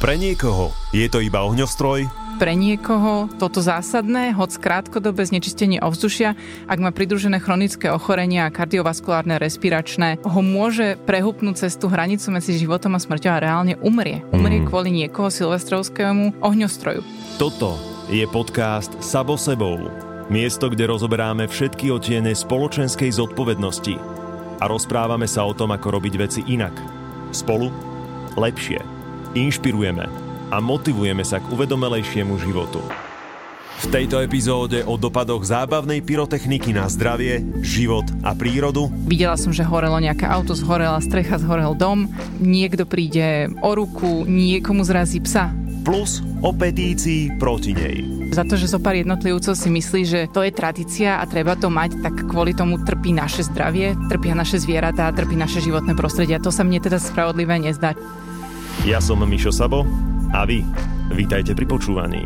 [0.00, 2.08] Pre niekoho je to iba ohňostroj,
[2.40, 6.32] pre niekoho toto zásadné, hoď krátkodobé znečistenie ovzdušia,
[6.72, 12.56] ak má pridružené chronické ochorenia a kardiovaskulárne respiračné, ho môže prehupnúť cez tú hranicu medzi
[12.56, 14.24] životom a smrťou a reálne umrie.
[14.32, 14.72] Umrie mm.
[14.72, 17.04] kvôli niekoho silvestrovskému ohňostroju.
[17.36, 17.76] Toto
[18.08, 19.92] je podcast Sabo sebou.
[20.32, 24.00] Miesto, kde rozoberáme všetky otiene spoločenskej zodpovednosti
[24.56, 26.72] a rozprávame sa o tom, ako robiť veci inak.
[27.36, 27.68] Spolu
[28.40, 28.99] lepšie.
[29.30, 30.10] Inšpirujeme
[30.50, 32.82] a motivujeme sa k uvedomelejšiemu životu.
[33.80, 38.90] V tejto epizóde o dopadoch zábavnej pyrotechniky na zdravie, život a prírodu.
[39.06, 42.10] Videla som, že horelo nejaké auto, zhorela strecha, zhorel dom,
[42.42, 45.54] niekto príde o ruku, niekomu zrazí psa.
[45.86, 48.02] Plus o petícii proti nej.
[48.34, 51.70] Za to, že zo pár jednotlivcov si myslí, že to je tradícia a treba to
[51.70, 56.36] mať, tak kvôli tomu trpí naše zdravie, trpia naše zvieratá, trpí naše životné prostredie.
[56.36, 57.94] A to sa mne teda spravodlivé nezdá.
[58.88, 59.84] Ja som Mišo Sabo
[60.32, 60.64] a vy,
[61.12, 62.24] vítajte pri počúvaní.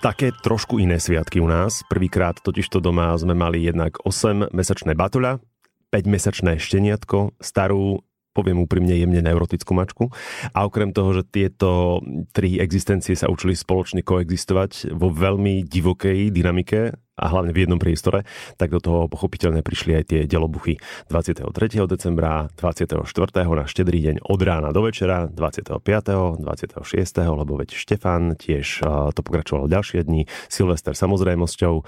[0.00, 1.84] Také trošku iné sviatky u nás.
[1.92, 5.44] Prvýkrát totižto doma sme mali jednak 8-mesačné batoľa,
[5.92, 8.00] 5-mesačné šteniatko, starú
[8.32, 10.08] poviem úprimne, jemne neurotickú mačku.
[10.54, 12.00] A okrem toho, že tieto
[12.32, 18.24] tri existencie sa učili spoločne koexistovať vo veľmi divokej dynamike, a hlavne v jednom priestore,
[18.56, 20.80] tak do toho pochopiteľne prišli aj tie delobuchy
[21.12, 21.52] 23.
[21.84, 23.04] decembra, 24.
[23.44, 26.40] na štedrý deň od rána do večera, 25.
[26.40, 26.80] 26.
[27.20, 28.80] lebo veď Štefan tiež
[29.12, 31.84] to pokračoval ďalšie dni, Silvester samozrejmosťou.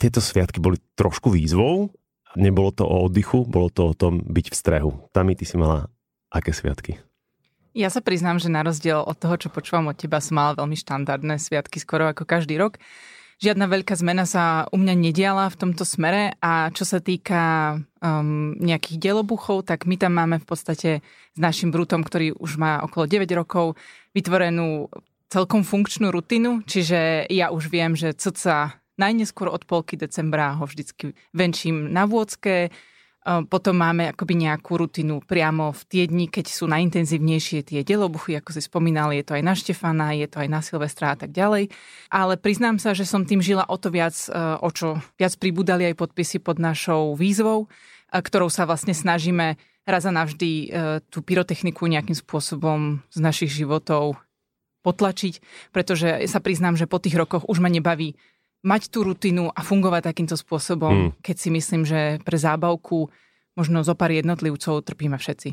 [0.00, 1.90] Tieto sviatky boli trošku výzvou,
[2.38, 4.90] nebolo to o oddychu, bolo to o tom byť v strehu.
[5.10, 5.92] Tami, ty si mala
[6.30, 7.02] aké sviatky?
[7.76, 10.74] Ja sa priznám, že na rozdiel od toho, čo počúvam od teba, som mala veľmi
[10.74, 12.80] štandardné sviatky, skoro ako každý rok.
[13.38, 16.34] Žiadna veľká zmena sa u mňa nediala v tomto smere.
[16.42, 21.70] A čo sa týka um, nejakých dielobuchov, tak my tam máme v podstate s našim
[21.70, 23.78] Brutom, ktorý už má okolo 9 rokov,
[24.10, 24.90] vytvorenú
[25.30, 31.14] celkom funkčnú rutinu, čiže ja už viem, že cca najneskôr od polky decembra ho vždycky
[31.30, 32.74] venčím na vôcke,
[33.26, 38.56] potom máme akoby nejakú rutinu priamo v tie dni, keď sú najintenzívnejšie tie delobuchy, ako
[38.56, 41.68] si spomínal, je to aj na Štefana, je to aj na Silvestra a tak ďalej.
[42.08, 45.84] Ale priznám sa, že som tým žila o to viac, e, o čo viac pribudali
[45.92, 47.68] aj podpisy pod našou výzvou, e,
[48.16, 50.68] ktorou sa vlastne snažíme raz a navždy
[51.08, 54.20] tú pyrotechniku nejakým spôsobom z našich životov
[54.84, 55.40] potlačiť,
[55.72, 58.14] pretože sa priznám, že po tých rokoch už ma nebaví
[58.68, 61.10] mať tú rutinu a fungovať takýmto spôsobom, mm.
[61.24, 63.08] keď si myslím, že pre zábavku
[63.58, 65.48] možno zo pár jednotlivcov trpíme všetci.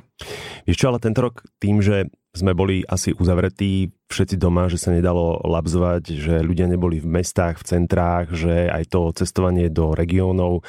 [0.69, 4.91] Vieš čo, ale tento rok tým, že sme boli asi uzavretí všetci doma, že sa
[4.91, 10.61] nedalo labzovať, že ľudia neboli v mestách, v centrách, že aj to cestovanie do regiónov,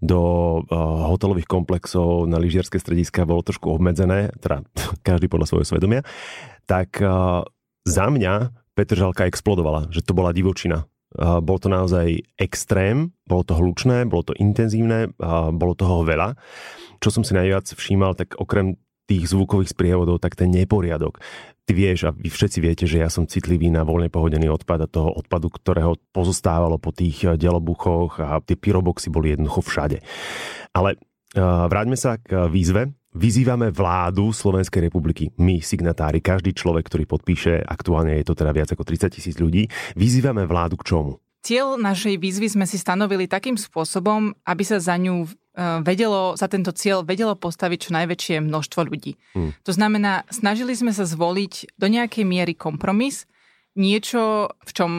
[0.00, 0.20] do
[0.64, 4.64] uh, hotelových komplexov na lyžiarske strediska bolo trošku obmedzené, teda
[5.06, 6.02] každý podľa svojho svedomia,
[6.66, 7.46] tak uh,
[7.86, 14.06] za mňa Petržalka explodovala, že to bola divočina bol to naozaj extrém, bolo to hlučné,
[14.06, 15.10] bolo to intenzívne,
[15.54, 16.38] bolo toho veľa.
[17.02, 18.78] Čo som si najviac všímal, tak okrem
[19.10, 21.18] tých zvukových sprievodov, tak ten neporiadok.
[21.66, 24.90] Ty vieš a vy všetci viete, že ja som citlivý na voľne pohodený odpad a
[24.90, 29.98] toho odpadu, ktorého pozostávalo po tých delobuchoch a tie pyroboxy boli jednoducho všade.
[30.74, 30.94] Ale
[31.34, 38.14] vráťme sa k výzve, Vyzývame vládu Slovenskej republiky, my signatári, každý človek, ktorý podpíše, aktuálne
[38.22, 39.66] je to teda viac ako 30 tisíc ľudí,
[39.98, 41.18] vyzývame vládu k čomu?
[41.42, 45.28] Cieľ našej výzvy sme si stanovili takým spôsobom, aby sa za ňu e,
[45.82, 49.18] vedelo, za tento cieľ vedelo postaviť čo najväčšie množstvo ľudí.
[49.34, 49.58] Hmm.
[49.66, 53.26] To znamená, snažili sme sa zvoliť do nejakej miery kompromis,
[53.74, 54.90] niečo, v čom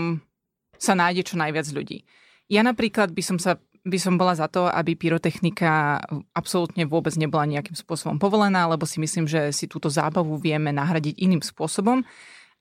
[0.76, 2.04] sa nájde čo najviac ľudí.
[2.52, 5.98] Ja napríklad by som sa by som bola za to, aby pyrotechnika
[6.38, 11.18] absolútne vôbec nebola nejakým spôsobom povolená, lebo si myslím, že si túto zábavu vieme nahradiť
[11.18, 12.06] iným spôsobom.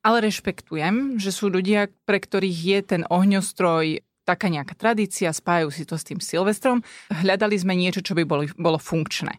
[0.00, 5.84] Ale rešpektujem, že sú ľudia, pre ktorých je ten ohňostroj taká nejaká tradícia, spájajú si
[5.84, 6.80] to s tým Silvestrom.
[7.12, 9.36] Hľadali sme niečo, čo by bolo, bolo funkčné.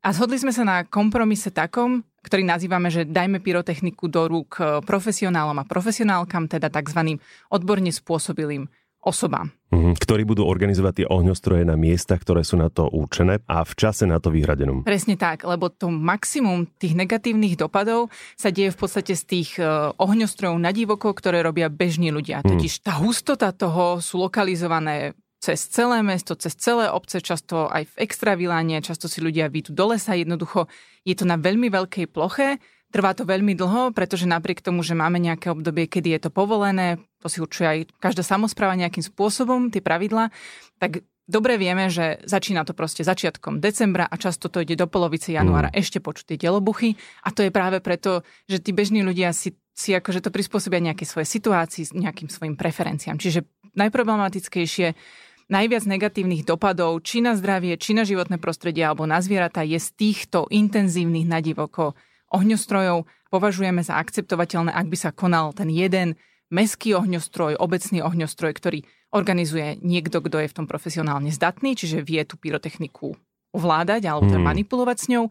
[0.00, 5.58] A zhodli sme sa na kompromise takom, ktorý nazývame, že dajme pyrotechniku do rúk profesionálom
[5.58, 7.18] a profesionálkam, teda tzv.
[7.50, 8.70] odborne spôsobilým
[9.00, 9.48] osobám.
[9.70, 13.72] Mm-hmm, ktorí budú organizovať tie ohňostroje na miestach, ktoré sú na to určené a v
[13.78, 14.82] čase na to vyhradenom.
[14.82, 19.64] Presne tak, lebo to maximum tých negatívnych dopadov sa deje v podstate z tých e,
[19.94, 22.42] ohňostrojov na divoko, ktoré robia bežní ľudia.
[22.42, 22.58] Mm.
[22.58, 28.04] Totiž tá hustota toho sú lokalizované cez celé mesto, cez celé obce, často aj v
[28.04, 30.68] extraviláne, často si ľudia výjdu do lesa, jednoducho
[31.08, 35.22] je to na veľmi veľkej ploche, Trvá to veľmi dlho, pretože napriek tomu, že máme
[35.22, 39.78] nejaké obdobie, kedy je to povolené, to si určuje aj každá samozpráva nejakým spôsobom, tie
[39.78, 40.34] pravidla,
[40.82, 45.30] tak dobre vieme, že začína to proste začiatkom decembra a často to ide do polovice
[45.30, 45.78] januára mm.
[45.78, 49.94] ešte počuť tie delobuchy a to je práve preto, že tí bežní ľudia si, si
[49.94, 53.22] akože to prispôsobia nejaké svoje situácii, nejakým svojim preferenciám.
[53.22, 53.46] Čiže
[53.78, 54.98] najproblematickejšie
[55.50, 59.88] najviac negatívnych dopadov či na zdravie, či na životné prostredie alebo na zvieratá je z
[59.94, 61.94] týchto intenzívnych nadivoko
[62.30, 63.06] ohňostrojov.
[63.30, 66.18] Považujeme za akceptovateľné, ak by sa konal ten jeden
[66.50, 68.82] meský ohňostroj, obecný ohňostroj, ktorý
[69.14, 73.14] organizuje niekto, kto je v tom profesionálne zdatný, čiže vie tú pyrotechniku
[73.50, 74.50] ovládať alebo teda hmm.
[74.50, 75.24] manipulovať s ňou.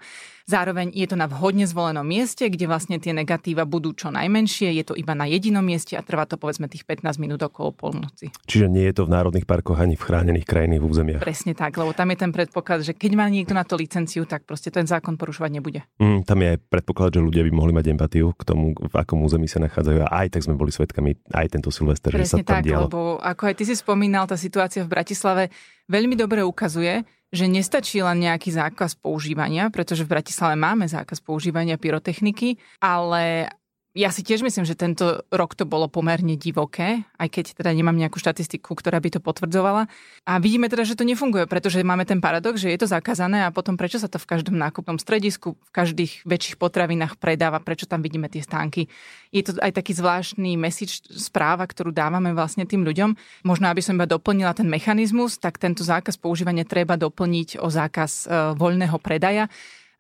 [0.50, 4.74] Zároveň je to na vhodne zvolenom mieste, kde vlastne tie negatíva budú čo najmenšie.
[4.82, 8.34] Je to iba na jedinom mieste a trvá to povedzme tých 15 minút okolo polnoci.
[8.50, 11.22] Čiže nie je to v národných parkoch ani v chránených krajinných územiach.
[11.22, 14.50] Presne tak, lebo tam je ten predpoklad, že keď má niekto na to licenciu, tak
[14.50, 15.86] proste ten zákon porušovať nebude.
[16.02, 19.22] Mm, tam je aj predpoklad, že ľudia by mohli mať empatiu k tomu, v akom
[19.22, 20.10] území sa nachádzajú.
[20.10, 22.90] A aj tak sme boli svetkami aj tento Silvester, Presne že sa tam tak, dialo.
[22.90, 25.54] lebo ako aj ty si spomínal, tá situácia v Bratislave
[25.86, 31.78] veľmi dobre ukazuje, že nestačí len nejaký zákaz používania, pretože v Bratislave máme zákaz používania
[31.78, 33.50] pyrotechniky, ale
[33.98, 37.98] ja si tiež myslím, že tento rok to bolo pomerne divoké, aj keď teda nemám
[37.98, 39.90] nejakú štatistiku, ktorá by to potvrdzovala.
[40.30, 43.50] A vidíme teda, že to nefunguje, pretože máme ten paradox, že je to zakázané a
[43.50, 48.06] potom prečo sa to v každom nákupnom stredisku, v každých väčších potravinách predáva, prečo tam
[48.06, 48.86] vidíme tie stánky.
[49.34, 53.18] Je to aj taký zvláštny message, správa, ktorú dávame vlastne tým ľuďom.
[53.42, 58.12] Možno, aby som iba doplnila ten mechanizmus, tak tento zákaz používania treba doplniť o zákaz
[58.30, 59.50] e, voľného predaja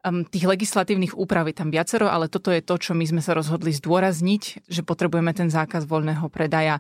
[0.05, 3.75] Tých legislatívnych úprav je tam viacero, ale toto je to, čo my sme sa rozhodli
[3.75, 6.79] zdôrazniť, že potrebujeme ten zákaz voľného predaja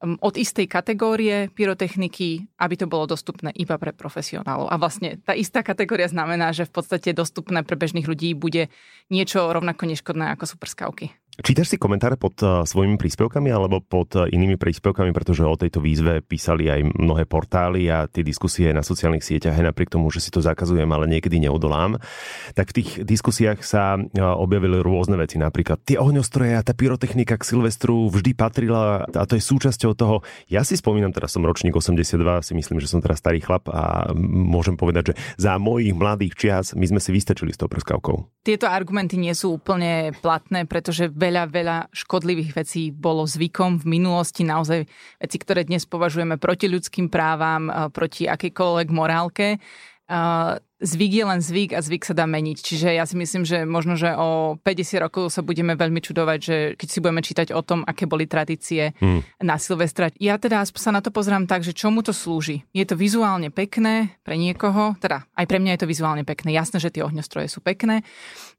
[0.00, 4.72] od istej kategórie pyrotechniky, aby to bolo dostupné iba pre profesionálov.
[4.72, 8.72] A vlastne tá istá kategória znamená, že v podstate dostupné pre bežných ľudí bude
[9.12, 11.12] niečo rovnako neškodné ako superskavky.
[11.38, 15.78] Čítaš si komentáre pod uh, svojimi príspevkami alebo pod uh, inými príspevkami, pretože o tejto
[15.78, 20.20] výzve písali aj mnohé portály a tie diskusie na sociálnych sieťach, aj napriek tomu, že
[20.20, 22.02] si to zakazujem, ale niekedy neodolám.
[22.58, 27.38] Tak v tých diskusiách sa uh, objavili rôzne veci, napríklad tie ohňostroje a tá pyrotechnika
[27.38, 30.26] k Silvestru vždy patrila a to je súčasťou toho.
[30.50, 34.12] Ja si spomínam, teraz som ročník 82, si myslím, že som teraz starý chlap a
[34.18, 38.28] môžem povedať, že za mojich mladých čias my sme si vystačili s tou prskavkou.
[38.44, 44.48] Tieto argumenty nie sú úplne platné, pretože veľa, veľa škodlivých vecí bolo zvykom v minulosti,
[44.48, 44.88] naozaj
[45.20, 49.60] veci, ktoré dnes považujeme proti ľudským právam, eh, proti akejkoľvek morálke.
[50.10, 52.58] Eh, zvyk je len zvyk a zvyk sa dá meniť.
[52.58, 56.56] Čiže ja si myslím, že možno, že o 50 rokov sa budeme veľmi čudovať, že
[56.74, 59.38] keď si budeme čítať o tom, aké boli tradície hmm.
[59.46, 60.10] na Silvestra.
[60.18, 62.66] Ja teda sa na to pozerám tak, že čomu to slúži.
[62.74, 66.58] Je to vizuálne pekné pre niekoho, teda aj pre mňa je to vizuálne pekné.
[66.58, 68.02] Jasné, že tie ohňostroje sú pekné.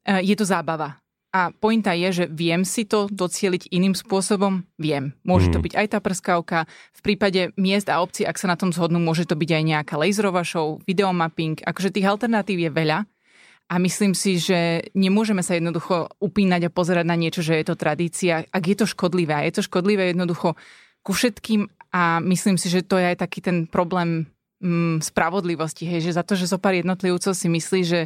[0.07, 1.00] Eh, je to zábava.
[1.31, 4.67] A pointa je, že viem si to docieliť iným spôsobom?
[4.75, 5.15] Viem.
[5.23, 5.65] Môže to mhm.
[5.67, 6.59] byť aj tá prskavka.
[6.91, 9.95] V prípade miest a obcí, ak sa na tom zhodnú, môže to byť aj nejaká
[9.95, 11.63] laserová show, videomapping.
[11.63, 13.07] Akože tých alternatív je veľa.
[13.71, 17.79] A myslím si, že nemôžeme sa jednoducho upínať a pozerať na niečo, že je to
[17.79, 19.31] tradícia, ak je to škodlivé.
[19.31, 20.59] A je to škodlivé jednoducho
[20.99, 24.27] ku všetkým a myslím si, že to je aj taký ten problém
[24.59, 27.99] mm, spravodlivosti, hej, že za to, že zo pár jednotlivcov si myslí, že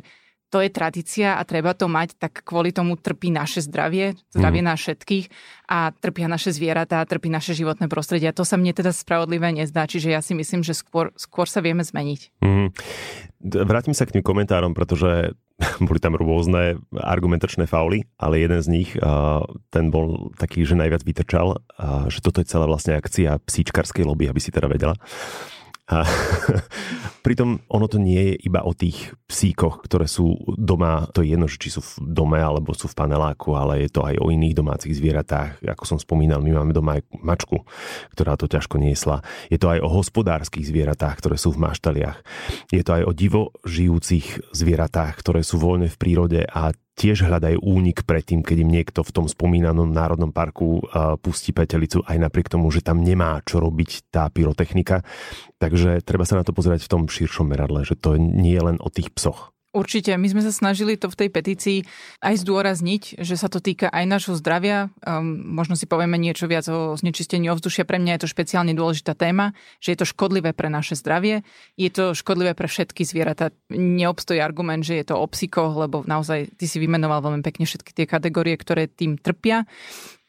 [0.53, 4.68] to je tradícia a treba to mať, tak kvôli tomu trpí naše zdravie, zdravie mm.
[4.68, 5.25] nás všetkých
[5.65, 8.30] a trpia naše zvieratá, trpí naše životné prostredie.
[8.30, 11.59] A to sa mne teda spravodlivé nezdá, čiže ja si myslím, že skôr, skôr sa
[11.59, 12.45] vieme zmeniť.
[12.45, 12.69] Mm.
[13.45, 15.33] Vrátim sa k tým komentárom, pretože
[15.87, 18.90] boli tam rôzne argumentačné fauly, ale jeden z nich,
[19.71, 21.59] ten bol taký, že najviac vytrčal,
[22.11, 24.95] že toto je celá vlastne akcia psíčkarskej lobby, aby si teda vedela.
[25.85, 26.01] A
[27.25, 31.45] pritom ono to nie je iba o tých psíkoch, ktoré sú doma, to je jedno,
[31.45, 34.97] či sú v dome alebo sú v paneláku, ale je to aj o iných domácich
[34.97, 35.61] zvieratách.
[35.61, 37.65] Ako som spomínal, my máme doma aj mačku,
[38.18, 39.21] ktorá to ťažko niesla.
[39.49, 42.18] Je to aj o hospodárskych zvieratách, ktoré sú v maštaliach.
[42.73, 47.64] Je to aj o divo žijúcich zvieratách, ktoré sú voľne v prírode a tiež hľadajú
[47.64, 50.83] únik predtým, keď im niekto v tom spomínanom národnom parku
[51.23, 55.04] pustí petelicu, aj napriek tomu, že tam nemá čo robiť tá pyrotechnika.
[55.59, 58.78] Takže treba sa na to pozerať v tom širšom meradle, že to nie je len
[58.83, 59.55] o tých psoch.
[59.75, 60.15] Určite.
[60.15, 61.77] My sme sa snažili to v tej petícii
[62.23, 64.87] aj zdôrazniť, že sa to týka aj našho zdravia.
[65.03, 67.83] Um, možno si povieme niečo viac o znečistení ovzdušia.
[67.83, 69.51] Pre mňa je to špeciálne dôležitá téma,
[69.83, 71.44] že je to škodlivé pre naše zdravie.
[71.75, 73.51] Je to škodlivé pre všetky zvieratá.
[73.67, 77.91] Neobstojí argument, že je to o psíkoch, lebo naozaj ty si vymenoval veľmi pekne všetky
[77.91, 79.67] tie kategórie, ktoré tým trpia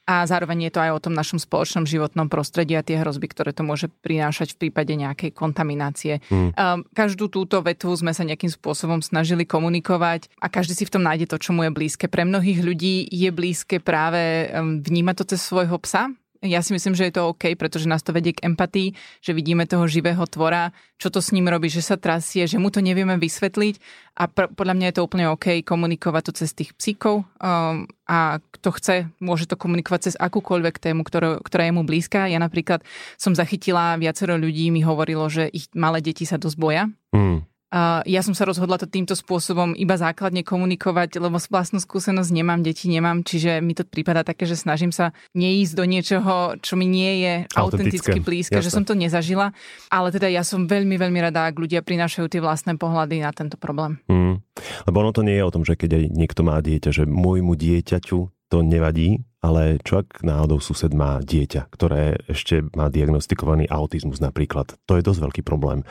[0.07, 3.51] a zároveň je to aj o tom našom spoločnom životnom prostredí a tie hrozby, ktoré
[3.51, 6.23] to môže prinášať v prípade nejakej kontaminácie.
[6.31, 6.55] Mm.
[6.95, 11.27] Každú túto vetvu sme sa nejakým spôsobom snažili komunikovať a každý si v tom nájde
[11.27, 12.07] to, čo mu je blízke.
[12.07, 14.47] Pre mnohých ľudí je blízke práve
[14.87, 16.15] vnímať to cez svojho psa,
[16.47, 19.67] Ja si myslím, že je to OK, pretože nás to vedie k empatii, že vidíme
[19.67, 23.19] toho živého tvora, čo to s ním robí, že sa trasie, že mu to nevieme
[23.19, 23.75] vysvetliť
[24.17, 28.39] a pr- podľa mňa je to úplne OK komunikovať to cez tých psíkov um, a
[28.39, 32.31] kto chce, môže to komunikovať cez akúkoľvek tému, ktorá, ktorá je mu blízka.
[32.31, 32.87] Ja napríklad
[33.21, 36.87] som zachytila, viacero ľudí mi hovorilo, že ich malé deti sa dosť boja.
[37.13, 37.56] Mm
[38.07, 42.87] ja som sa rozhodla to týmto spôsobom iba základne komunikovať, lebo vlastnú skúsenosť nemám, deti
[42.87, 47.27] nemám, čiže mi to prípada také, že snažím sa neísť do niečoho, čo mi nie
[47.27, 49.51] je autenticky blízke, že som to nezažila.
[49.91, 53.59] Ale teda ja som veľmi, veľmi rada, ak ľudia prinášajú tie vlastné pohľady na tento
[53.59, 53.99] problém.
[54.07, 54.39] Mm.
[54.87, 57.59] Lebo ono to nie je o tom, že keď aj niekto má dieťa, že môjmu
[57.59, 64.19] dieťaťu to nevadí, ale čo ak náhodou sused má dieťa, ktoré ešte má diagnostikovaný autizmus
[64.19, 64.75] napríklad.
[64.91, 65.87] To je dosť veľký problém.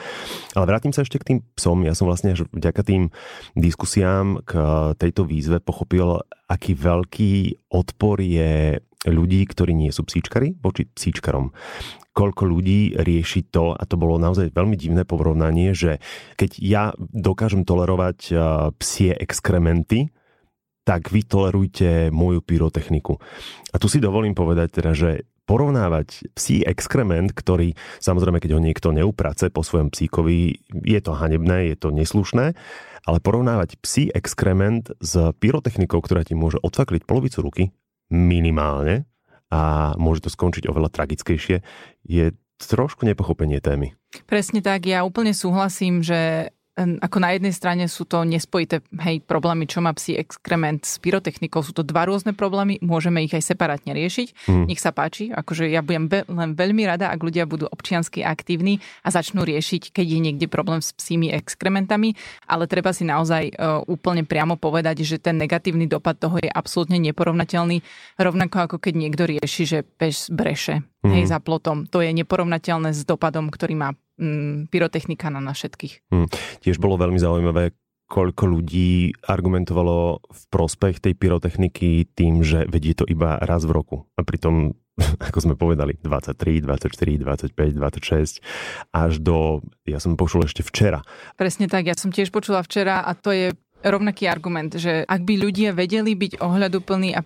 [0.56, 1.84] Ale vrátim sa ešte k tým psom.
[1.88, 3.16] Ja som vlastne až vďaka tým
[3.56, 4.54] diskusiám k
[5.00, 7.34] tejto výzve pochopil, aký veľký
[7.72, 11.56] odpor je ľudí, ktorí nie sú psíčkari voči psíčkarom
[12.16, 16.00] koľko ľudí rieši to, a to bolo naozaj veľmi divné porovnanie, že
[16.40, 18.32] keď ja dokážem tolerovať
[18.80, 20.16] psie exkrementy,
[20.86, 23.18] tak vy tolerujte moju pyrotechniku.
[23.74, 28.94] A tu si dovolím povedať teda, že porovnávať psí exkrement, ktorý samozrejme, keď ho niekto
[28.94, 32.58] neuprace po svojom psíkovi, je to hanebné, je to neslušné,
[33.06, 37.64] ale porovnávať psí exkrement s pyrotechnikou, ktorá ti môže odfakliť polovicu ruky,
[38.10, 39.06] minimálne,
[39.54, 41.62] a môže to skončiť oveľa tragickejšie,
[42.06, 42.26] je
[42.58, 43.94] trošku nepochopenie témy.
[44.26, 49.64] Presne tak, ja úplne súhlasím, že ako na jednej strane sú to nespojité hej, problémy,
[49.64, 51.64] čo má psi exkrement s pyrotechnikou.
[51.64, 54.52] Sú to dva rôzne problémy, môžeme ich aj separátne riešiť.
[54.52, 54.66] Mm.
[54.68, 58.84] Nech sa páči, akože ja budem be- len veľmi rada, ak ľudia budú občiansky aktívni
[59.08, 63.80] a začnú riešiť, keď je niekde problém s psími exkrementami, ale treba si naozaj uh,
[63.88, 67.80] úplne priamo povedať, že ten negatívny dopad toho je absolútne neporovnateľný,
[68.20, 71.12] rovnako ako keď niekto rieši, že pes breše mm.
[71.16, 71.88] hej, za plotom.
[71.88, 76.12] To je neporovnateľné s dopadom, ktorý má mm, pyrotechnika na nás všetkých.
[76.12, 76.28] Mm.
[76.64, 83.04] Tiež bolo veľmi zaujímavé, koľko ľudí argumentovalo v prospech tej pyrotechniky tým, že vedie to
[83.10, 84.06] iba raz v roku.
[84.14, 84.78] A pritom,
[85.28, 88.46] ako sme povedali, 23, 24, 25, 26,
[88.94, 91.02] až do, ja som počul ešte včera.
[91.34, 93.48] Presne tak, ja som tiež počula včera a to je
[93.86, 97.22] rovnaký argument, že ak by ľudia vedeli byť ohľaduplní a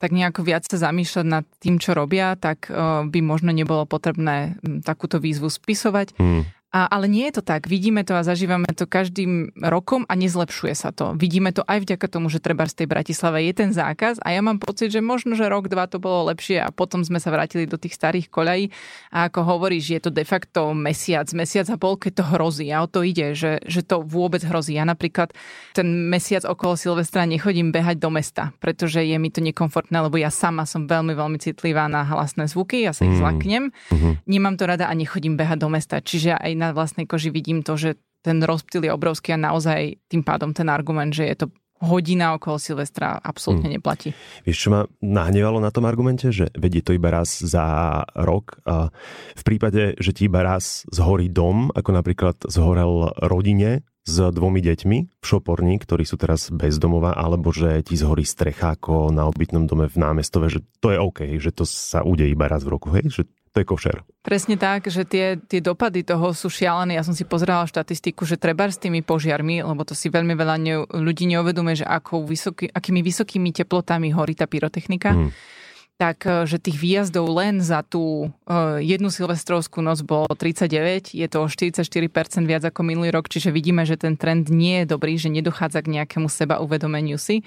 [0.00, 2.72] tak nejako viac sa zamýšľať nad tým, čo robia, tak
[3.04, 6.16] by možno nebolo potrebné takúto výzvu spisovať.
[6.16, 6.48] Hmm.
[6.70, 7.66] A, ale nie je to tak.
[7.66, 11.18] Vidíme to a zažívame to každým rokom a nezlepšuje sa to.
[11.18, 14.38] Vidíme to aj vďaka tomu, že treba z tej Bratislave je ten zákaz a ja
[14.38, 17.66] mám pocit, že možno, že rok, dva to bolo lepšie a potom sme sa vrátili
[17.66, 18.70] do tých starých koľají
[19.10, 22.86] a ako hovoríš, je to de facto mesiac, mesiac a pol, keď to hrozí a
[22.86, 24.78] o to ide, že, že to vôbec hrozí.
[24.78, 25.34] Ja napríklad
[25.74, 30.30] ten mesiac okolo Silvestra nechodím behať do mesta, pretože je mi to nekomfortné, lebo ja
[30.30, 33.20] sama som veľmi, veľmi citlivá na hlasné zvuky, ja sa ich mm.
[33.26, 33.64] zlaknem.
[33.90, 34.12] Mm-hmm.
[34.30, 37.80] Nemám to rada a nechodím behať do mesta, čiže aj na vlastnej koži vidím to,
[37.80, 41.46] že ten rozptyl je obrovský a naozaj tým pádom ten argument, že je to
[41.80, 43.76] hodina okolo Silvestra absolútne hmm.
[43.80, 44.12] neplatí.
[44.44, 47.64] Vieš, čo ma nahnevalo na tom argumente, že vedie to iba raz za
[48.12, 48.92] rok a
[49.32, 54.98] v prípade, že ti iba raz zhorí dom, ako napríklad zhorel rodine s dvomi deťmi
[55.20, 59.88] v Šoporni, ktorí sú teraz bezdomová, alebo že ti zhorí strecha ako na obytnom dome
[59.88, 63.08] v námestove, že to je OK, že to sa udeje iba raz v roku, hej?
[63.08, 63.96] Že to je košer.
[64.22, 66.94] Presne tak, že tie, tie dopady toho sú šialené.
[66.94, 70.56] Ja som si pozerala štatistiku, že treba s tými požiarmi, lebo to si veľmi veľa
[70.62, 75.10] ne, ľudí neuvedomuje, že ako vysoký, akými vysokými teplotami horí tá pyrotechnika.
[75.14, 75.58] Mm
[76.00, 81.28] tak eh, že tých výjazdov len za tú uh, jednu silvestrovskú noc bolo 39, je
[81.28, 85.20] to o 44% viac ako minulý rok, čiže vidíme, že ten trend nie je dobrý,
[85.20, 87.44] že nedochádza k nejakému seba uvedomeniu si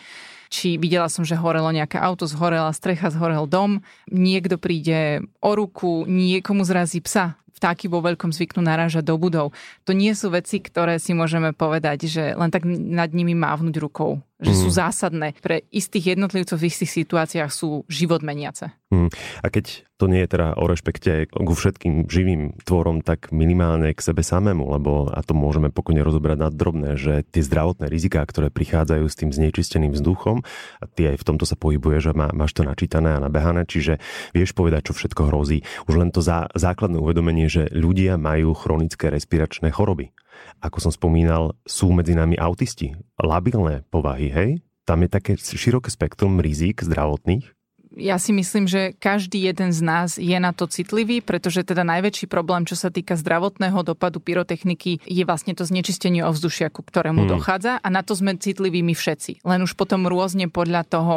[0.54, 6.06] či videla som, že horelo nejaké auto, zhorela strecha, zhorel dom, niekto príde o ruku,
[6.06, 9.56] niekomu zrazí psa, vtáky vo veľkom zvyknú narážať do budov.
[9.86, 14.22] To nie sú veci, ktoré si môžeme povedať, že len tak nad nimi mávnuť rukou
[14.44, 14.60] že mm.
[14.60, 15.28] sú zásadné.
[15.40, 18.76] Pre istých jednotlivcov v istých situáciách sú život meniace.
[18.92, 19.10] Mm.
[19.42, 24.04] A keď to nie je teda o rešpekte ku všetkým živým tvorom, tak minimálne k
[24.04, 28.52] sebe samému, lebo a to môžeme pokojne rozobrať na drobné, že tie zdravotné riziká, ktoré
[28.52, 30.44] prichádzajú s tým znečisteným vzduchom,
[30.82, 34.04] a ty aj v tomto sa pohybuje, že má, máš to načítané a nabehané, čiže
[34.36, 35.64] vieš povedať, čo všetko hrozí.
[35.88, 40.14] Už len to zá, základné uvedomenie, že ľudia majú chronické respiračné choroby
[40.64, 44.50] ako som spomínal, sú medzi nami autisti, labilné povahy, hej?
[44.84, 47.48] Tam je také široké spektrum rizík zdravotných.
[47.98, 52.26] Ja si myslím, že každý jeden z nás je na to citlivý, pretože teda najväčší
[52.26, 57.30] problém, čo sa týka zdravotného dopadu pyrotechniky, je vlastne to znečistenie ovzdušia, ku ktorému mm.
[57.30, 59.46] dochádza a na to sme citliví my všetci.
[59.46, 61.16] Len už potom rôzne podľa toho,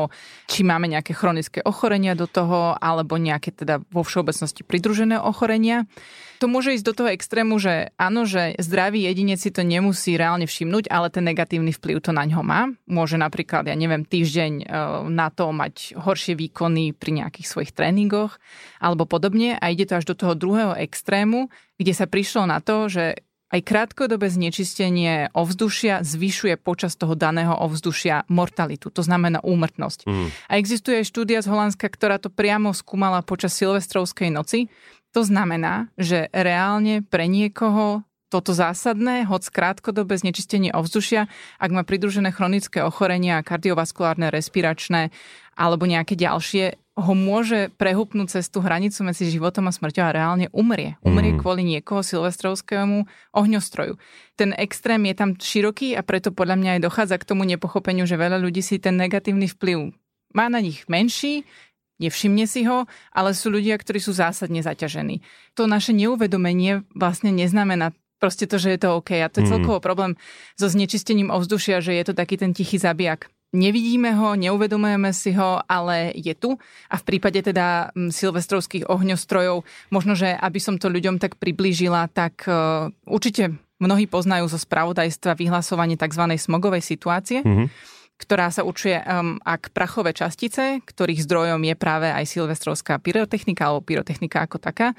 [0.48, 5.88] či máme nejaké chronické ochorenia do toho, alebo nejaké teda vo všeobecnosti pridružené ochorenia.
[6.36, 10.44] To môže ísť do toho extrému, že áno, že zdravý jedinec si to nemusí reálne
[10.44, 12.68] všimnúť, ale ten negatívny vplyv to na ňo má.
[12.84, 14.64] Môže napríklad, ja neviem, týždeň e,
[15.08, 18.38] na to mať horšie výkony pri nejakých svojich tréningoch
[18.82, 22.90] alebo podobne a ide to až do toho druhého extrému, kde sa prišlo na to,
[22.90, 30.02] že aj krátkodobé znečistenie ovzdušia zvyšuje počas toho daného ovzdušia mortalitu, to znamená úmrtnosť.
[30.02, 30.28] Mm.
[30.50, 34.66] A existuje aj štúdia z Holandska, ktorá to priamo skúmala počas silvestrovskej noci,
[35.14, 41.30] to znamená, že reálne pre niekoho toto zásadné, hoď krátkodobé znečistenie ovzdušia,
[41.62, 45.14] ak má pridružené chronické ochorenia, kardiovaskulárne, respiračné
[45.56, 50.46] alebo nejaké ďalšie, ho môže prehupnúť cez tú hranicu medzi životom a smrťou a reálne
[50.52, 50.96] umrie.
[51.04, 51.40] Umrie mm.
[51.44, 53.04] kvôli niekoho silvestrovskému
[53.36, 54.00] ohňostroju.
[54.36, 58.16] Ten extrém je tam široký a preto podľa mňa aj dochádza k tomu nepochopeniu, že
[58.16, 59.92] veľa ľudí si ten negatívny vplyv
[60.36, 61.48] má na nich menší,
[61.96, 62.84] nevšimne si ho,
[63.16, 65.24] ale sú ľudia, ktorí sú zásadne zaťažení.
[65.56, 69.16] To naše neuvedomenie vlastne neznamená proste to, že je to OK.
[69.16, 69.52] A to je mm.
[69.56, 70.20] celkovo problém
[70.60, 73.32] so znečistením ovzdušia, že je to taký ten tichý zabijak.
[73.54, 76.58] Nevidíme ho, neuvedomujeme si ho, ale je tu.
[76.90, 79.62] A v prípade teda silvestrovských ohňostrojov,
[79.94, 85.38] možno, že aby som to ľuďom tak priblížila, tak uh, určite mnohí poznajú zo spravodajstva
[85.38, 86.24] vyhlasovanie tzv.
[86.36, 87.40] smogovej situácie.
[87.46, 93.68] Mm-hmm ktorá sa určuje, um, ak prachové častice, ktorých zdrojom je práve aj silvestrovská pyrotechnika
[93.68, 94.96] alebo pyrotechnika ako taká,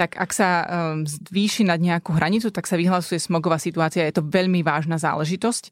[0.00, 4.08] tak ak sa um, zvýši nad nejakú hranicu, tak sa vyhlasuje smogová situácia.
[4.08, 5.70] Je to veľmi vážna záležitosť.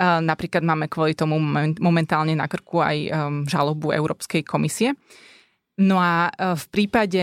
[0.00, 1.38] Napríklad máme kvôli tomu
[1.78, 3.10] momentálne na krku aj um,
[3.46, 4.98] žalobu Európskej komisie.
[5.78, 7.22] No a uh, v prípade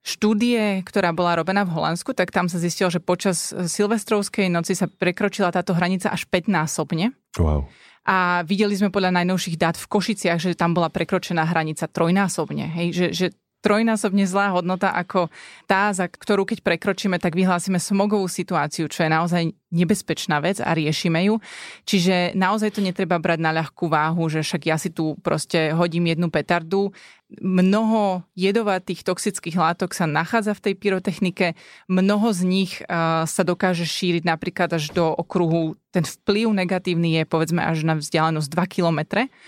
[0.00, 4.88] štúdie, ktorá bola robená v Holandsku, tak tam sa zistilo, že počas silvestrovskej noci sa
[4.88, 7.12] prekročila táto hranica až 5 násobne.
[7.36, 7.68] Wow
[8.08, 12.64] a videli sme podľa najnovších dát v Košiciach, že tam bola prekročená hranica trojnásobne.
[12.72, 13.26] Hej, že, že
[13.58, 15.28] trojnásobne zlá hodnota ako
[15.66, 20.72] tá, za ktorú keď prekročíme, tak vyhlásime smogovú situáciu, čo je naozaj nebezpečná vec a
[20.72, 21.42] riešime ju.
[21.84, 26.08] Čiže naozaj to netreba brať na ľahkú váhu, že však ja si tu proste hodím
[26.08, 26.94] jednu petardu.
[27.28, 31.46] Mnoho jedovatých toxických látok sa nachádza v tej pyrotechnike,
[31.84, 37.22] mnoho z nich uh, sa dokáže šíriť napríklad až do okruhu ten vplyv negatívny je
[37.24, 39.00] povedzme až na vzdialenosť 2 km.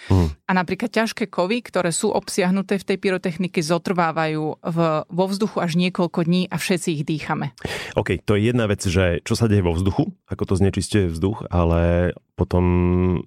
[0.09, 0.29] Mm.
[0.49, 5.77] A napríklad ťažké kovy, ktoré sú obsiahnuté v tej pyrotechnike, zotrvávajú v, vo vzduchu až
[5.77, 7.53] niekoľko dní a všetci ich dýchame.
[7.93, 11.45] OK, to je jedna vec, že čo sa deje vo vzduchu, ako to znečistuje vzduch,
[11.53, 12.65] ale potom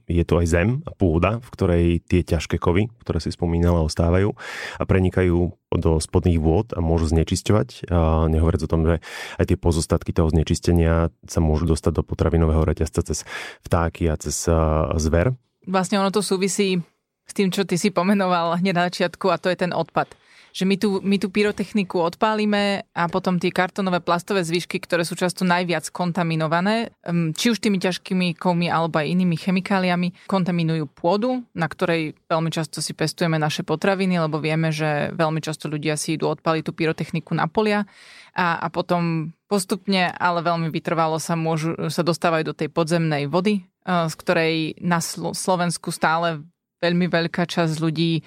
[0.09, 4.33] je to aj zem a pôda, v ktorej tie ťažké kovy, ktoré si spomínala, ostávajú
[4.81, 7.93] a prenikajú do spodných vôd a môžu znečisťovať.
[7.93, 9.05] A nehovoriac o tom, že
[9.37, 13.21] aj tie pozostatky toho znečistenia sa môžu dostať do potravinového reťazca cez
[13.61, 14.49] vtáky a cez
[14.97, 15.37] zver.
[15.69, 16.81] Vlastne ono to súvisí
[17.23, 20.09] s tým, čo ty si pomenoval hneď na začiatku a to je ten odpad
[20.53, 25.17] že my tú, my tú pyrotechniku odpálime a potom tie kartonové plastové zvyšky, ktoré sú
[25.17, 26.93] často najviac kontaminované,
[27.33, 32.85] či už tými ťažkými kovmi alebo aj inými chemikáliami, kontaminujú pôdu, na ktorej veľmi často
[32.85, 37.33] si pestujeme naše potraviny, lebo vieme, že veľmi často ľudia si idú odpáliť tú pyrotechniku
[37.33, 37.89] na polia
[38.37, 43.61] a, a potom postupne, ale veľmi vytrvalo sa, môžu, sa dostávajú do tej podzemnej vody,
[43.61, 45.01] e, z ktorej na
[45.33, 46.45] Slovensku stále
[46.83, 48.21] veľmi veľká časť ľudí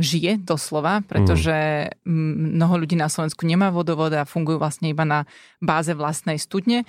[0.00, 5.28] žije doslova, pretože mnoho ľudí na Slovensku nemá vodovod a fungujú vlastne iba na
[5.60, 6.88] báze vlastnej studne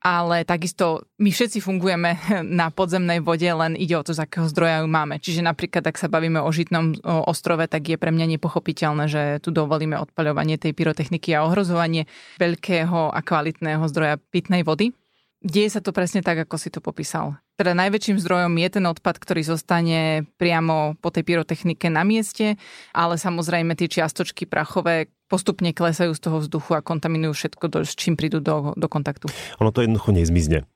[0.00, 2.16] ale takisto my všetci fungujeme
[2.60, 5.20] na podzemnej vode, len ide o to, z akého zdroja ju máme.
[5.20, 9.52] Čiže napríklad, ak sa bavíme o Žitnom ostrove, tak je pre mňa nepochopiteľné, že tu
[9.52, 12.08] dovolíme odpaľovanie tej pyrotechniky a ohrozovanie
[12.40, 14.96] veľkého a kvalitného zdroja pitnej vody.
[15.40, 17.40] Deje sa to presne tak, ako si to popísal.
[17.56, 22.60] Teda najväčším zdrojom je ten odpad, ktorý zostane priamo po tej pyrotechnike na mieste,
[22.92, 27.96] ale samozrejme tie čiastočky prachové postupne klesajú z toho vzduchu a kontaminujú všetko, do, s
[27.96, 29.32] čím prídu do, do kontaktu.
[29.64, 30.68] Ono to jednoducho nezmizne.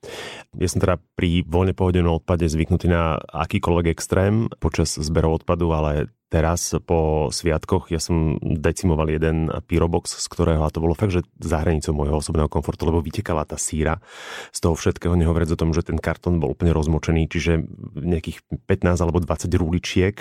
[0.56, 6.08] Ja som teda pri voľne pohodenom odpade zvyknutý na akýkoľvek extrém počas zberov odpadu, ale
[6.34, 7.94] teraz po sviatkoch.
[7.94, 12.18] Ja som decimoval jeden pyrobox, z ktorého, a to bolo fakt, že za hranicou môjho
[12.18, 14.02] osobného komfortu, lebo vytekala tá síra
[14.50, 17.62] z toho všetkého, nehovoriac o tom, že ten kartón bol úplne rozmočený, čiže
[17.94, 20.16] nejakých 15 alebo 20 rúličiek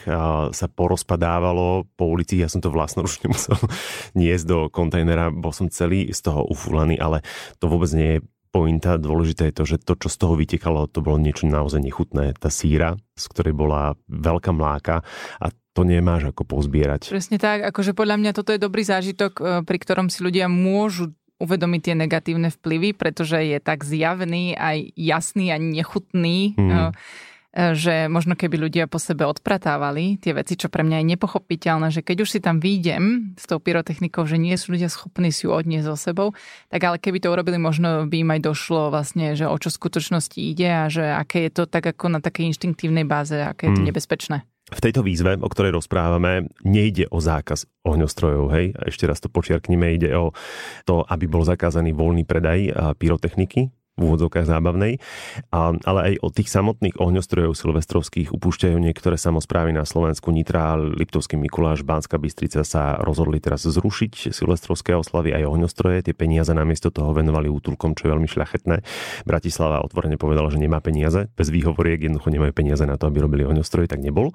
[0.53, 3.57] sa porozpadávalo po ulici, ja som to vlastnoručne musel
[4.19, 7.25] niesť do kontajnera, bol som celý z toho ufúlaný, ale
[7.57, 8.19] to vôbec nie je
[8.53, 12.37] pointa, dôležité je to, že to, čo z toho vytekalo, to bolo niečo naozaj nechutné.
[12.37, 15.01] Tá síra, z ktorej bola veľká mláka
[15.41, 17.09] a to nemáš ako pozbierať.
[17.09, 21.17] Presne tak, akože podľa mňa toto je dobrý zážitok, e, pri ktorom si ľudia môžu
[21.41, 26.53] uvedomiť tie negatívne vplyvy, pretože je tak zjavný, aj jasný a nechutný.
[26.53, 26.93] Mm
[27.53, 32.01] že možno keby ľudia po sebe odpratávali tie veci, čo pre mňa je nepochopiteľné, že
[32.01, 35.53] keď už si tam výjdem s tou pyrotechnikou, že nie sú ľudia schopní si ju
[35.53, 36.27] odniesť so sebou,
[36.73, 40.41] tak ale keby to urobili, možno by im aj došlo vlastne, že o čo skutočnosti
[40.41, 43.81] ide a že aké je to tak ako na takej inštinktívnej báze, aké je to
[43.85, 43.89] hmm.
[43.93, 44.37] nebezpečné.
[44.73, 48.73] V tejto výzve, o ktorej rozprávame, nejde o zákaz ohňostrojov, hej?
[48.73, 50.33] A ešte raz to počiarknime, ide o
[50.89, 54.97] to, aby bol zakázaný voľný predaj pyrotechniky, v úvodzovkách zábavnej,
[55.53, 60.33] a, ale aj od tých samotných ohňostrojov silvestrovských upúšťajú niektoré samozprávy na Slovensku.
[60.33, 66.09] Nitra, Liptovský Mikuláš, Bánska Bystrica sa rozhodli teraz zrušiť silvestrovské oslavy aj ohňostroje.
[66.09, 68.75] Tie peniaze namiesto toho venovali útulkom, čo je veľmi šľachetné.
[69.29, 71.29] Bratislava otvorene povedala, že nemá peniaze.
[71.37, 74.33] Bez výhovoriek jednoducho nemajú peniaze na to, aby robili ohňostroje, tak nebol.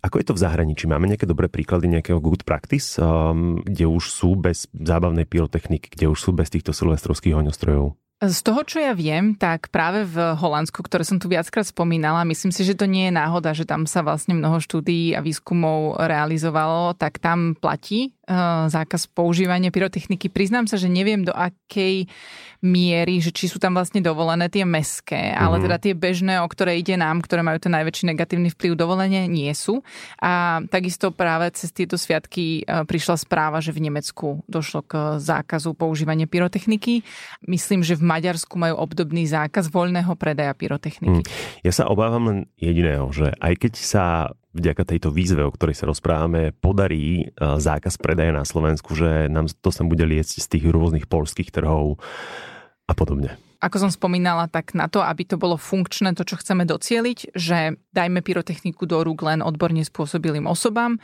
[0.00, 0.88] Ako je to v zahraničí?
[0.88, 6.08] Máme nejaké dobré príklady nejakého good practice, um, kde už sú bez zábavnej pyrotechniky, kde
[6.08, 8.03] už sú bez týchto silvestrovských ohňostrojov?
[8.24, 12.56] Z toho, čo ja viem, tak práve v Holandsku, ktoré som tu viackrát spomínala, myslím
[12.56, 16.96] si, že to nie je náhoda, že tam sa vlastne mnoho štúdií a výskumov realizovalo,
[16.96, 20.32] tak tam platí uh, zákaz používania pyrotechniky.
[20.32, 22.08] Priznám sa, že neviem do akej
[22.64, 25.62] miery, že či sú tam vlastne dovolené tie meské, ale mhm.
[25.68, 29.52] teda tie bežné, o ktoré ide nám, ktoré majú ten najväčší negatívny vplyv dovolenie, nie
[29.52, 29.84] sú.
[30.16, 35.76] A takisto práve cez tieto sviatky uh, prišla správa, že v Nemecku došlo k zákazu
[35.76, 37.04] používania pyrotechniky.
[37.44, 41.26] Myslím, že v Maďarsku majú obdobný zákaz voľného predaja pyrotechniky.
[41.26, 41.30] Mm.
[41.66, 44.04] Ja sa obávam len jediného, že aj keď sa
[44.54, 49.50] vďaka tejto výzve, o ktorej sa rozprávame, podarí e, zákaz predaja na Slovensku, že nám
[49.50, 51.98] to sa bude liecť z tých rôznych polských trhov
[52.86, 53.34] a podobne.
[53.64, 57.80] Ako som spomínala, tak na to, aby to bolo funkčné, to, čo chceme docieliť, že
[57.96, 61.00] dajme pyrotechniku do rúk len odborne spôsobilým osobám,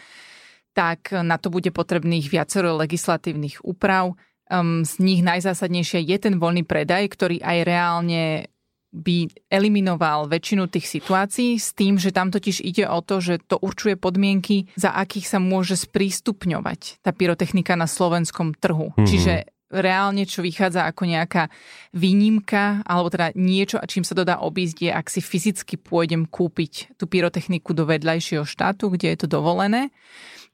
[0.77, 4.15] tak na to bude potrebných viacero legislatívnych úprav.
[4.51, 8.51] Um, z nich najzásadnejšie je ten voľný predaj, ktorý aj reálne
[8.91, 13.55] by eliminoval väčšinu tých situácií s tým, že tam totiž ide o to, že to
[13.63, 18.91] určuje podmienky, za akých sa môže sprístupňovať tá pyrotechnika na slovenskom trhu.
[18.91, 19.07] Mm-hmm.
[19.07, 19.35] Čiže
[19.71, 21.47] reálne, čo vychádza ako nejaká
[21.95, 26.99] výnimka, alebo teda niečo, čím sa to dá obísť, je, ak si fyzicky pôjdem kúpiť
[26.99, 29.95] tú pyrotechniku do vedľajšieho štátu, kde je to dovolené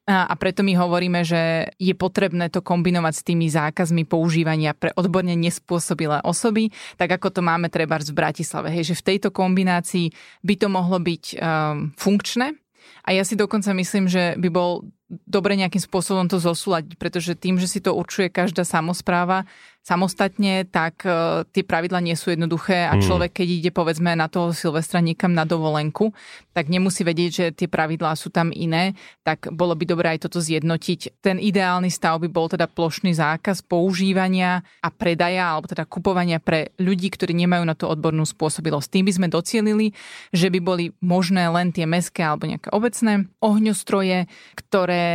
[0.07, 5.35] a preto my hovoríme, že je potrebné to kombinovať s tými zákazmi používania pre odborne
[5.35, 8.71] nespôsobilé osoby, tak ako to máme treba v Bratislave.
[8.71, 10.15] Hej, že v tejto kombinácii
[10.47, 11.39] by to mohlo byť um,
[11.99, 12.55] funkčné.
[13.03, 17.59] A ja si dokonca myslím, že by bol dobre nejakým spôsobom to zosúľadiť, pretože tým,
[17.59, 19.47] že si to určuje každá samozpráva,
[19.87, 23.07] samostatne, tak uh, tie pravidla nie sú jednoduché a hmm.
[23.07, 26.11] človek, keď ide povedzme na toho Silvestra niekam na dovolenku,
[26.51, 30.43] tak nemusí vedieť, že tie pravidlá sú tam iné, tak bolo by dobré aj toto
[30.43, 31.23] zjednotiť.
[31.23, 36.75] Ten ideálny stav by bol teda plošný zákaz používania a predaja alebo teda kupovania pre
[36.83, 38.91] ľudí, ktorí nemajú na to odbornú spôsobilosť.
[38.91, 39.95] Tým by sme docielili,
[40.35, 44.27] že by boli možné len tie meské alebo nejaké obecné ohňostroje,
[44.67, 45.07] ktoré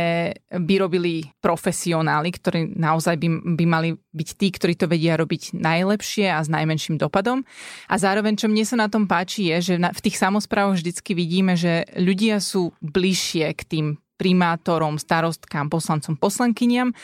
[0.48, 3.28] by robili profesionáli, ktorí naozaj by,
[3.60, 7.42] by mali byť tí, ktorí to vedia robiť najlepšie a s najmenším dopadom.
[7.90, 11.58] A zároveň, čo mne sa na tom páči, je, že v tých samozprávoch vždycky vidíme,
[11.58, 13.86] že ľudia sú bližšie k tým
[14.22, 16.94] primátorom, starostkám, poslancom, poslankyniam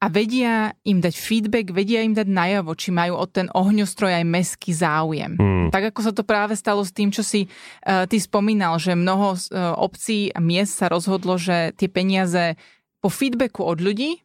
[0.00, 4.24] a vedia im dať feedback, vedia im dať najavo, či majú od ten ohňostroj aj
[4.24, 5.36] meský záujem.
[5.36, 5.68] Hmm.
[5.68, 9.36] Tak ako sa to práve stalo s tým, čo si uh, ty spomínal, že mnoho
[9.36, 12.56] uh, obcí a miest sa rozhodlo, že tie peniaze
[13.04, 14.23] po feedbacku od ľudí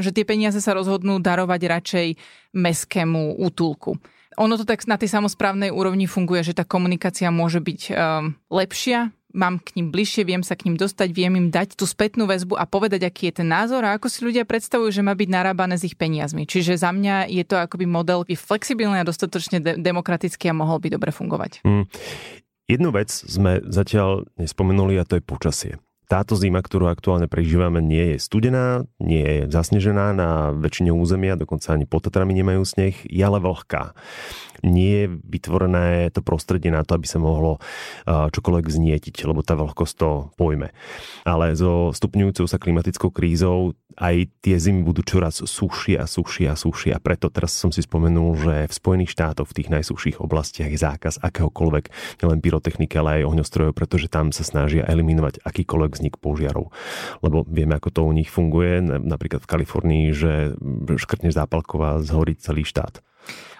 [0.00, 2.08] že tie peniaze sa rozhodnú darovať radšej
[2.52, 3.96] meskému útulku.
[4.36, 9.16] Ono to tak na tej samozprávnej úrovni funguje, že tá komunikácia môže byť um, lepšia,
[9.36, 12.56] mám k ním bližšie, viem sa k ním dostať, viem im dať tú spätnú väzbu
[12.56, 15.80] a povedať, aký je ten názor a ako si ľudia predstavujú, že má byť narábané
[15.80, 16.48] s ich peniazmi.
[16.48, 20.88] Čiže za mňa je to akoby model flexibilný a dostatočne de- demokratický a mohol by
[20.92, 21.64] dobre fungovať.
[21.64, 21.84] Mm.
[22.66, 25.72] Jednu vec sme zatiaľ nespomenuli a to je počasie
[26.06, 31.74] táto zima, ktorú aktuálne prežívame, nie je studená, nie je zasnežená na väčšine územia, dokonca
[31.74, 33.92] ani pod Tatrami nemajú sneh, je ale vlhká
[34.64, 37.60] nie je vytvorené to prostredie na to, aby sa mohlo
[38.06, 40.72] čokoľvek znietiť, lebo tá vlhkosť to pojme.
[41.28, 46.56] Ale so stupňujúcou sa klimatickou krízou aj tie zimy budú čoraz sušie a sušie a
[46.56, 46.92] sušie.
[46.92, 50.76] A preto teraz som si spomenul, že v Spojených štátoch v tých najsuších oblastiach je
[50.76, 51.84] zákaz akéhokoľvek,
[52.20, 56.68] nielen pyrotechniky, ale aj ohňostrojov, pretože tam sa snažia eliminovať akýkoľvek vznik požiarov.
[57.24, 60.32] Lebo vieme, ako to u nich funguje, napríklad v Kalifornii, že
[61.00, 63.00] škrtne zápalková zhorí celý štát.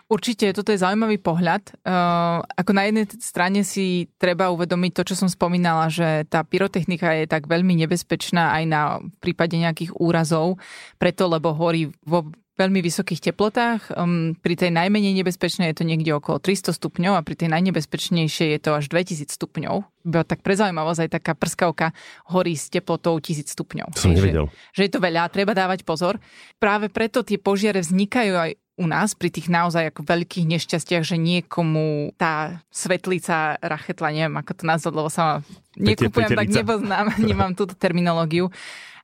[0.07, 1.83] Určite, toto je zaujímavý pohľad.
[1.83, 7.11] Uh, ako na jednej strane si treba uvedomiť to, čo som spomínala, že tá pyrotechnika
[7.18, 8.83] je tak veľmi nebezpečná aj na
[9.18, 10.62] prípade nejakých úrazov,
[11.03, 13.92] preto lebo horí vo veľmi vysokých teplotách.
[13.92, 18.49] Um, pri tej najmenej nebezpečnej je to niekde okolo 300 stupňov a pri tej najnebezpečnejšej
[18.57, 19.75] je to až 2000 stupňov.
[20.07, 21.92] Bo tak pre zaujímavosť aj taká prskavka
[22.33, 23.88] horí s teplotou 1000 stupňov.
[23.92, 24.49] To som nevedel.
[24.73, 26.16] Že, že je to veľa, treba dávať pozor.
[26.57, 31.16] Práve preto tie požiare vznikajú aj u nás pri tých naozaj ako veľkých nešťastiach, že
[31.16, 35.40] niekomu tá svetlica rachetla, neviem ako to nazvať, lebo sa
[35.81, 38.53] nekupujem, tak nepoznám, nemám túto terminológiu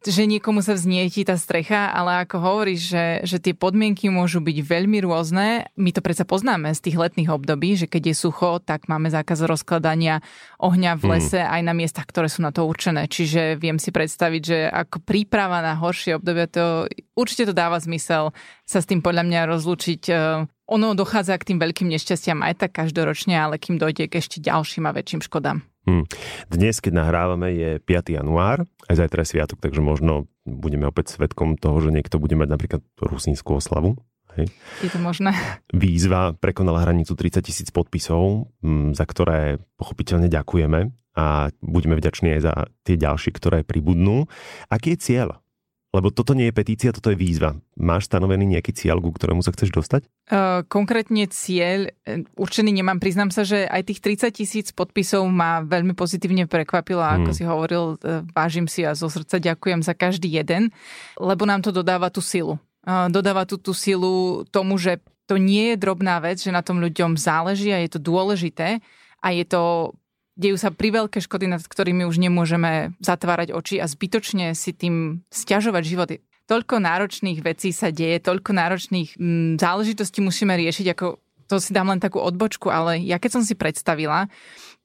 [0.09, 4.59] že niekomu sa vznietí tá strecha, ale ako hovoríš, že, že tie podmienky môžu byť
[4.63, 5.71] veľmi rôzne.
[5.79, 9.47] My to predsa poznáme z tých letných období, že keď je sucho, tak máme zákaz
[9.47, 10.25] rozkladania
[10.59, 11.11] ohňa v mhm.
[11.13, 11.51] lese mm.
[11.51, 13.07] aj na miestach, ktoré sú na to určené.
[13.07, 18.33] Čiže viem si predstaviť, že ako príprava na horšie obdobie, to určite to dáva zmysel
[18.63, 20.15] sa s tým podľa mňa rozlúčiť e,
[20.67, 24.87] ono dochádza k tým veľkým nešťastiam aj tak každoročne, ale kým dojde k ešte ďalším
[24.87, 25.65] a väčším škodám.
[25.83, 26.07] Hmm.
[26.47, 28.15] Dnes, keď nahrávame, je 5.
[28.15, 32.49] január, aj zajtra je sviatok, takže možno budeme opäť svetkom toho, že niekto bude mať
[32.55, 33.99] napríklad rusínsku oslavu.
[34.39, 34.49] Hej.
[34.81, 35.35] Je to možné.
[35.75, 42.41] Výzva prekonala hranicu 30 tisíc podpisov, hm, za ktoré pochopiteľne ďakujeme a budeme vďační aj
[42.41, 42.55] za
[42.87, 44.25] tie ďalšie, ktoré pribudnú.
[44.73, 45.42] Aký je cieľ
[45.93, 47.53] lebo toto nie je petícia, toto je výzva.
[47.77, 50.09] Máš stanovený nejaký cieľ, ku ktorému sa chceš dostať?
[50.33, 52.97] Uh, konkrétne cieľ e, určený nemám.
[52.97, 57.05] Priznám sa, že aj tých 30 tisíc podpisov ma veľmi pozitívne prekvapilo.
[57.05, 57.29] Hmm.
[57.29, 60.73] Ako si hovoril, uh, vážim si a zo srdca ďakujem za každý jeden,
[61.21, 62.57] lebo nám to dodáva tú silu.
[62.89, 64.97] Uh, dodáva tú, tú silu tomu, že
[65.29, 68.81] to nie je drobná vec, že na tom ľuďom záleží a je to dôležité
[69.23, 69.93] a je to
[70.37, 75.83] dejú sa priveľké škody, nad ktorými už nemôžeme zatvárať oči a zbytočne si tým stiažovať
[75.85, 76.09] život.
[76.49, 81.77] Toľko náročných vecí sa deje, toľko náročných m, mm, záležitostí musíme riešiť, ako to si
[81.77, 84.29] dám len takú odbočku, ale ja keď som si predstavila,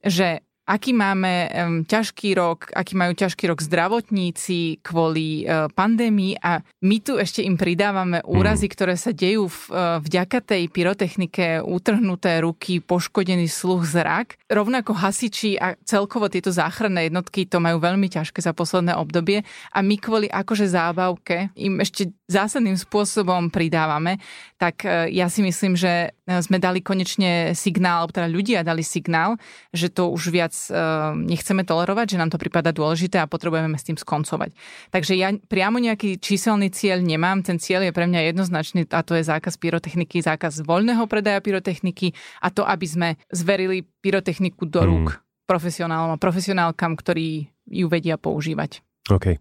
[0.04, 1.48] že aký máme um,
[1.88, 7.56] ťažký rok, aký majú ťažký rok zdravotníci kvôli uh, pandémii a my tu ešte im
[7.56, 8.74] pridávame úrazy, mm.
[8.76, 14.36] ktoré sa dejú v, uh, vďaka tej pyrotechnike, utrhnuté ruky, poškodený sluch, zrak.
[14.52, 19.80] Rovnako hasiči a celkovo tieto záchranné jednotky to majú veľmi ťažké za posledné obdobie a
[19.80, 24.20] my kvôli akože zábavke im ešte zásadným spôsobom pridávame,
[24.60, 29.40] tak uh, ja si myslím, že sme dali konečne signál, teda ľudia dali signál,
[29.72, 33.88] že to už viac uh, nechceme tolerovať, že nám to prípada dôležité a potrebujeme s
[33.88, 34.52] tým skoncovať.
[34.92, 39.16] Takže ja priamo nejaký číselný cieľ nemám, ten cieľ je pre mňa jednoznačný a to
[39.16, 42.12] je zákaz pyrotechniky, zákaz voľného predaja pyrotechniky
[42.44, 45.48] a to, aby sme zverili pyrotechniku do rúk mm.
[45.48, 48.84] profesionálom a profesionálkam, ktorí ju vedia používať.
[49.08, 49.40] OK.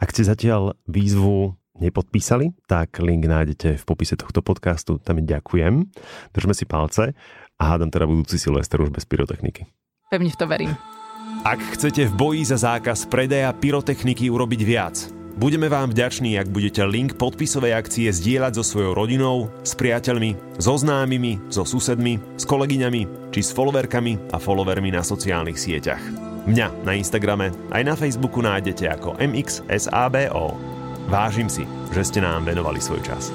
[0.00, 5.02] Ak ste zatiaľ výzvu nepodpísali, tak link nájdete v popise tohto podcastu.
[5.02, 5.90] Tam ďakujem.
[6.30, 7.14] Držme si palce
[7.58, 9.66] a hádam teda budúci Silvester už bez pyrotechniky.
[10.10, 10.72] Pevne v to verím.
[11.44, 14.96] Ak chcete v boji za zákaz predaja pyrotechniky urobiť viac,
[15.36, 20.78] budeme vám vďační, ak budete link podpisovej akcie zdieľať so svojou rodinou, s priateľmi, so
[20.78, 26.00] známymi, so susedmi, s kolegyňami či s followerkami a followermi na sociálnych sieťach.
[26.44, 30.83] Mňa na Instagrame aj na Facebooku nájdete ako MXSABO.
[31.04, 33.28] Vážim si, že ste nám venovali svoj čas.